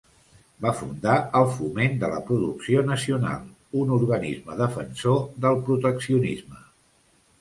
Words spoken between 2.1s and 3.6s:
la Producció Nacional,